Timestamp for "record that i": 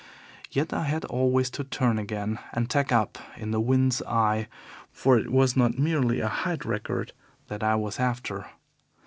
6.65-7.75